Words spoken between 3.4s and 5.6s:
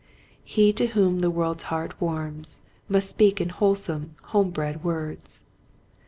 wholesome, home bred words."